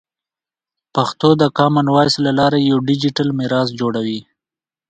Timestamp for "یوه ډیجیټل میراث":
2.69-3.67